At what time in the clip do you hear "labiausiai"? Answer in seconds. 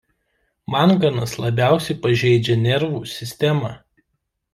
1.43-1.97